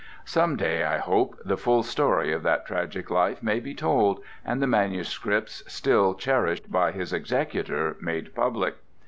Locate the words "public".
8.33-8.77